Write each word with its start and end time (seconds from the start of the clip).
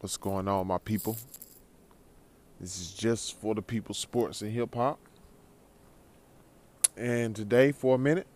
What's 0.00 0.16
going 0.16 0.46
on, 0.46 0.68
my 0.68 0.78
people? 0.78 1.16
This 2.60 2.80
is 2.80 2.92
just 2.92 3.40
for 3.40 3.52
the 3.56 3.62
people, 3.62 3.96
sports 3.96 4.42
and 4.42 4.52
hip 4.52 4.76
hop. 4.76 5.00
And 6.96 7.34
today, 7.34 7.72
for 7.72 7.96
a 7.96 7.98
minute, 7.98 8.28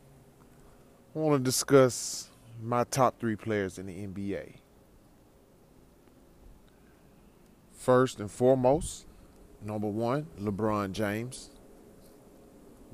I 1.14 1.21
want 1.21 1.39
to 1.39 1.45
discuss 1.45 2.30
my 2.61 2.82
top 2.82 3.21
three 3.21 3.36
players 3.36 3.79
in 3.79 3.86
the 3.86 3.93
NBA. 3.93 4.54
First 7.71 8.18
and 8.18 8.29
foremost, 8.29 9.07
number 9.64 9.89
one, 9.89 10.26
LeBron 10.40 10.90
James, 10.90 11.50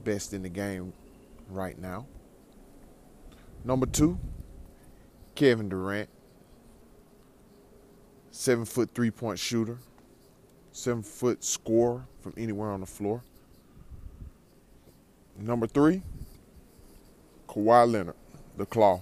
best 0.05 0.35
in 0.35 0.43
the 0.43 0.51
game 0.51 0.93
right 1.49 1.79
now. 1.79 2.07
Number 3.65 3.87
two, 3.87 4.19
Kevin 5.35 5.71
Durant, 5.71 6.11
seven 8.31 8.65
foot 8.65 8.91
three 8.95 9.11
point 9.11 9.39
shooter, 9.39 9.79
seven 10.73 11.03
foot 11.03 11.43
scorer 11.43 12.07
from 12.21 12.35
anywhere 12.37 12.71
on 12.71 12.81
the 12.81 12.87
floor. 12.87 13.23
Number 15.39 15.67
three, 15.67 16.03
Kawhi 17.49 17.91
Leonard, 17.91 18.17
the 18.57 18.67
claw. 18.67 19.01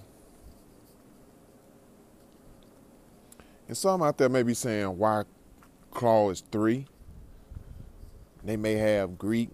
And 3.69 3.77
some 3.77 4.03
out 4.03 4.19
there 4.19 4.29
may 4.29 4.43
be 4.43 4.55
saying 4.55 4.97
why 4.99 5.25
Claw 5.91 6.31
is 6.31 6.43
three. 6.53 6.87
They 8.45 8.57
may 8.57 8.75
have 8.75 9.19
Greek, 9.19 9.49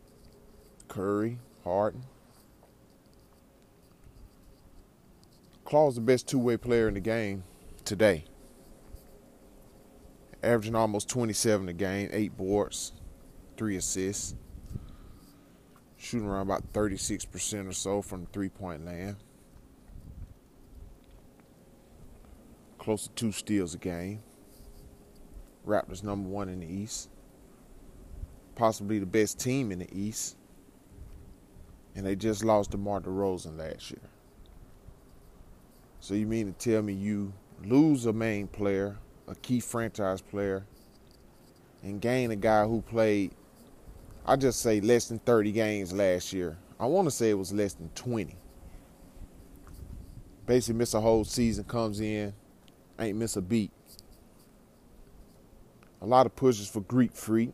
Curry, 0.89 1.39
Harden. 1.65 2.03
Claw 5.65 5.89
is 5.89 5.95
the 5.95 6.03
best 6.03 6.29
two-way 6.29 6.59
player 6.59 6.89
in 6.89 6.95
the 6.95 7.01
game 7.01 7.45
today. 7.85 8.25
Averaging 10.43 10.75
almost 10.75 11.09
27 11.09 11.69
a 11.69 11.73
game, 11.73 12.11
eight 12.13 12.37
boards, 12.37 12.93
three 13.57 13.77
assists. 13.77 14.35
Shooting 15.97 16.27
around 16.27 16.43
about 16.43 16.73
36% 16.73 17.69
or 17.69 17.73
so 17.73 18.03
from 18.03 18.27
three-point 18.27 18.85
land. 18.85 19.17
Close 22.79 23.05
to 23.05 23.11
two 23.11 23.31
steals 23.31 23.75
a 23.75 23.79
game. 23.79 24.21
Raptors 25.65 26.03
number 26.03 26.29
one 26.29 26.49
in 26.49 26.59
the 26.59 26.67
East. 26.67 27.09
Possibly 28.57 28.99
the 28.99 29.07
best 29.07 29.39
team 29.39 29.71
in 29.71 29.79
the 29.79 29.89
East. 29.97 30.37
And 31.95 32.05
they 32.05 32.17
just 32.17 32.43
lost 32.45 32.73
DeMar 32.73 33.03
DeRozan 33.03 33.57
last 33.57 33.93
year. 33.93 34.11
So 36.01 36.15
you 36.15 36.27
mean 36.27 36.53
to 36.53 36.53
tell 36.53 36.83
me 36.83 36.95
you 36.95 37.33
lose 37.65 38.07
a 38.07 38.13
main 38.13 38.49
player, 38.49 38.99
a 39.29 39.35
key 39.37 39.61
franchise 39.61 40.21
player, 40.21 40.65
and 41.83 42.01
gain 42.01 42.31
a 42.31 42.37
guy 42.37 42.65
who 42.65 42.81
played, 42.83 43.33
I 44.25 44.37
just 44.37 44.61
say 44.61 44.81
less 44.81 45.07
than 45.07 45.19
30 45.21 45.53
games 45.53 45.93
last 45.93 46.33
year. 46.33 46.57
I 46.79 46.87
want 46.87 47.07
to 47.07 47.11
say 47.11 47.31
it 47.31 47.39
was 47.39 47.53
less 47.53 47.75
than 47.75 47.89
20. 47.95 48.37
Basically, 50.47 50.79
miss 50.79 50.95
a 50.95 51.01
whole 51.01 51.25
season, 51.25 51.65
comes 51.65 52.01
in, 52.01 52.33
ain't 52.99 53.17
miss 53.17 53.37
a 53.37 53.43
beat. 53.43 53.71
A 56.01 56.07
lot 56.07 56.27
of 56.27 56.35
pushes 56.35 56.69
for 56.69 56.81
Greek 56.81 57.13
Freak. 57.13 57.53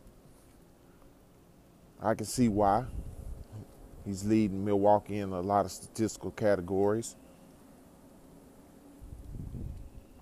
I 2.01 2.15
can 2.15 2.25
see 2.25 2.47
why. 2.47 2.85
He's 4.05 4.25
leading 4.25 4.65
Milwaukee 4.65 5.19
in 5.19 5.31
a 5.31 5.41
lot 5.41 5.65
of 5.65 5.71
statistical 5.71 6.31
categories. 6.31 7.15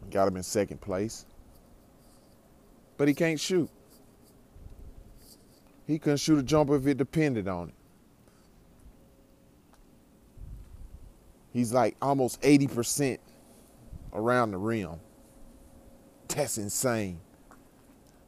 Got 0.09 0.28
him 0.28 0.38
in 0.38 0.44
second 0.44 0.81
place. 0.81 1.25
But 2.98 3.08
he 3.08 3.14
can't 3.14 3.40
shoot. 3.40 3.69
He 5.85 6.00
couldn't 6.00 6.18
shoot 6.18 6.40
a 6.40 6.44
jumper 6.44 6.75
if 6.75 6.85
it 6.85 6.97
depended 6.97 7.47
on 7.47 7.69
it. 7.69 7.75
He's 11.53 11.74
like 11.74 11.96
almost 12.02 12.41
80% 12.41 13.19
around 14.13 14.52
the 14.52 14.58
rim. 14.58 15.00
That's 16.28 16.58
insane. 16.58 17.22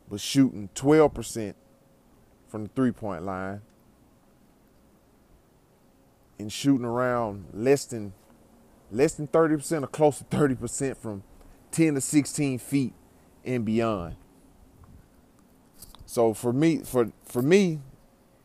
But 0.09 0.21
shooting 0.21 0.69
12% 0.73 1.53
from 2.47 2.63
the 2.63 2.69
three 2.69 2.91
point 2.91 3.23
line 3.23 3.61
and 6.39 6.51
shooting 6.51 6.85
around 6.85 7.45
less 7.53 7.85
than 7.85 8.13
less 8.91 9.13
than 9.13 9.27
30% 9.27 9.83
or 9.83 9.87
close 9.87 10.17
to 10.17 10.23
30% 10.23 10.97
from 10.97 11.21
10 11.71 11.95
to 11.95 12.01
16 12.01 12.57
feet 12.57 12.93
and 13.45 13.63
beyond. 13.63 14.15
So 16.09 16.33
for 16.33 16.51
me, 16.51 16.79
for 16.79 17.11
for 17.23 17.43
me, 17.43 17.81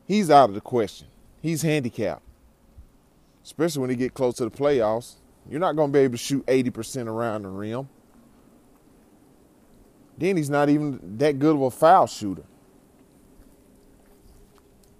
he's 0.06 0.30
out 0.30 0.50
of 0.50 0.54
the 0.54 0.60
question. 0.60 1.06
He's 1.40 1.62
handicapped. 1.62 2.20
Especially 3.42 3.80
when 3.80 3.88
he 3.88 3.96
get 3.96 4.12
close 4.12 4.34
to 4.34 4.44
the 4.44 4.50
playoffs. 4.50 5.14
You're 5.48 5.60
not 5.60 5.74
going 5.74 5.90
to 5.90 5.92
be 5.94 6.00
able 6.00 6.12
to 6.12 6.18
shoot 6.18 6.44
80% 6.44 7.06
around 7.06 7.44
the 7.44 7.48
rim. 7.48 7.88
Then 10.18 10.36
he's 10.36 10.50
not 10.50 10.68
even 10.68 11.16
that 11.16 11.38
good 11.38 11.56
of 11.56 11.62
a 11.62 11.70
foul 11.70 12.06
shooter. 12.06 12.44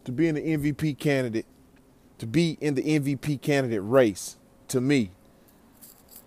To 0.05 0.13
be 0.13 0.29
in 0.29 0.35
the 0.35 0.41
MVP 0.43 0.99
candidate, 0.99 1.47
to 2.17 2.27
be 2.27 2.57
in 2.63 2.77
the 2.77 2.83
MVP 2.83 3.43
candidate 3.43 3.83
race, 3.85 4.39
to 4.69 4.81
me, 4.81 5.11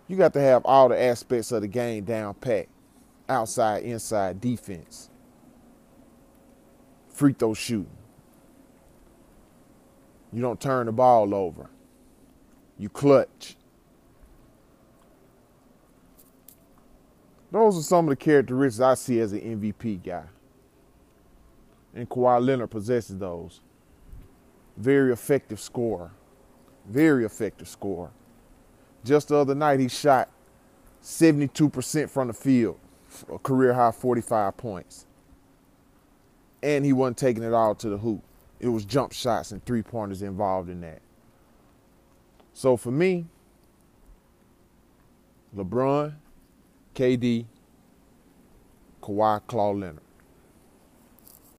you 0.07 0.15
got 0.15 0.33
to 0.33 0.41
have 0.41 0.63
all 0.65 0.87
the 0.89 1.01
aspects 1.01 1.51
of 1.51 1.61
the 1.61 1.67
game 1.67 2.03
down 2.03 2.35
pat. 2.35 2.67
Outside, 3.27 3.81
inside, 3.83 4.39
defense. 4.39 5.09
Free 7.17 7.33
throw 7.33 7.55
shooting. 7.55 7.89
You 10.31 10.39
don't 10.39 10.61
turn 10.61 10.85
the 10.85 10.91
ball 10.91 11.33
over. 11.33 11.67
You 12.77 12.89
clutch. 12.89 13.55
Those 17.51 17.79
are 17.79 17.81
some 17.81 18.05
of 18.05 18.09
the 18.11 18.15
characteristics 18.17 18.81
I 18.83 18.93
see 18.93 19.19
as 19.19 19.33
an 19.33 19.39
MVP 19.39 20.03
guy. 20.03 20.25
And 21.95 22.07
Kawhi 22.07 22.39
Leonard 22.45 22.69
possesses 22.69 23.17
those. 23.17 23.61
Very 24.77 25.11
effective 25.11 25.59
scorer. 25.59 26.11
Very 26.87 27.25
effective 27.25 27.67
scorer. 27.67 28.11
Just 29.03 29.29
the 29.29 29.37
other 29.37 29.55
night, 29.55 29.79
he 29.79 29.87
shot 29.87 30.29
72% 31.01 32.11
from 32.11 32.27
the 32.27 32.33
field, 32.33 32.77
a 33.33 33.39
career 33.39 33.73
high 33.73 33.89
45 33.89 34.55
points. 34.55 35.06
And 36.63 36.83
he 36.83 36.93
wasn't 36.93 37.17
taking 37.17 37.43
it 37.43 37.53
all 37.53 37.75
to 37.75 37.89
the 37.89 37.97
hoop. 37.97 38.23
It 38.59 38.67
was 38.69 38.85
jump 38.85 39.13
shots 39.13 39.51
and 39.51 39.63
three 39.65 39.83
pointers 39.83 40.21
involved 40.21 40.69
in 40.69 40.81
that. 40.81 41.01
So 42.53 42.75
for 42.75 42.91
me, 42.91 43.27
LeBron, 45.55 46.13
KD, 46.95 47.45
Kawhi, 49.01 49.41
Claw 49.47 49.71
Leonard. 49.71 50.06